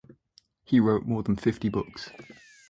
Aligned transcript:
He 0.63 0.79
wrote 0.79 1.05
more 1.05 1.21
than 1.21 1.35
fifty 1.35 1.69
books. 1.69 2.09